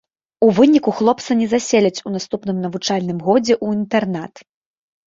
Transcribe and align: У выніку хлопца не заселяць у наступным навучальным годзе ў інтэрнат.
У 0.45 0.47
выніку 0.59 0.93
хлопца 1.01 1.37
не 1.43 1.47
заселяць 1.53 2.03
у 2.09 2.17
наступным 2.17 2.57
навучальным 2.65 3.17
годзе 3.31 3.53
ў 3.65 3.83
інтэрнат. 3.83 4.49